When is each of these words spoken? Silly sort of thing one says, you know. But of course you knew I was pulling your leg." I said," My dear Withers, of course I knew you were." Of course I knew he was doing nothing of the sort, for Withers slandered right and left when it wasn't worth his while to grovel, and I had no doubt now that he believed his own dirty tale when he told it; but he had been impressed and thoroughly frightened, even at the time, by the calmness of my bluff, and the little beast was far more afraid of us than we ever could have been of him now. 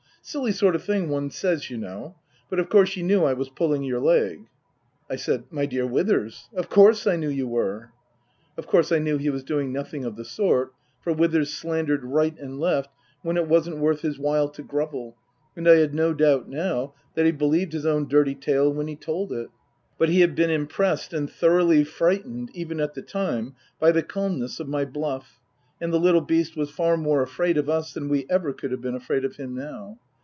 Silly 0.23 0.51
sort 0.51 0.75
of 0.75 0.83
thing 0.83 1.09
one 1.09 1.31
says, 1.31 1.71
you 1.71 1.77
know. 1.77 2.15
But 2.47 2.59
of 2.59 2.69
course 2.69 2.95
you 2.95 3.01
knew 3.01 3.23
I 3.23 3.33
was 3.33 3.49
pulling 3.49 3.83
your 3.83 3.99
leg." 3.99 4.47
I 5.09 5.15
said," 5.15 5.45
My 5.51 5.65
dear 5.65 5.85
Withers, 5.85 6.47
of 6.55 6.69
course 6.69 7.07
I 7.07 7.15
knew 7.15 7.27
you 7.27 7.47
were." 7.47 7.91
Of 8.55 8.67
course 8.67 8.91
I 8.91 8.99
knew 8.99 9.17
he 9.17 9.31
was 9.31 9.43
doing 9.43 9.73
nothing 9.73 10.05
of 10.05 10.15
the 10.15 10.23
sort, 10.23 10.73
for 11.03 11.11
Withers 11.11 11.51
slandered 11.53 12.05
right 12.05 12.37
and 12.37 12.59
left 12.59 12.91
when 13.23 13.35
it 13.35 13.47
wasn't 13.47 13.79
worth 13.79 14.01
his 14.01 14.19
while 14.19 14.47
to 14.49 14.61
grovel, 14.61 15.17
and 15.57 15.67
I 15.67 15.77
had 15.77 15.95
no 15.95 16.13
doubt 16.13 16.47
now 16.47 16.93
that 17.15 17.25
he 17.25 17.31
believed 17.31 17.73
his 17.73 17.87
own 17.87 18.07
dirty 18.07 18.35
tale 18.35 18.71
when 18.71 18.87
he 18.87 18.95
told 18.95 19.33
it; 19.33 19.49
but 19.97 20.07
he 20.09 20.21
had 20.21 20.35
been 20.35 20.51
impressed 20.51 21.13
and 21.13 21.29
thoroughly 21.29 21.83
frightened, 21.83 22.51
even 22.53 22.79
at 22.79 22.93
the 22.93 23.01
time, 23.01 23.55
by 23.79 23.91
the 23.91 24.03
calmness 24.03 24.59
of 24.59 24.69
my 24.69 24.85
bluff, 24.85 25.41
and 25.81 25.91
the 25.91 25.99
little 25.99 26.21
beast 26.21 26.55
was 26.55 26.69
far 26.69 26.95
more 26.95 27.21
afraid 27.23 27.57
of 27.57 27.67
us 27.67 27.91
than 27.93 28.07
we 28.07 28.27
ever 28.29 28.53
could 28.53 28.71
have 28.71 28.81
been 28.81 28.95
of 28.95 29.07
him 29.35 29.55
now. 29.55 29.97